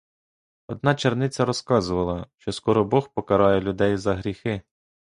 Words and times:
Одна 0.67 0.95
черниця 0.95 1.45
розказувала, 1.45 2.27
що 2.37 2.51
скоро 2.51 2.85
бог 2.85 3.13
покарає 3.13 3.61
людей 3.61 3.97
за 3.97 4.15
гріхи. 4.15 4.61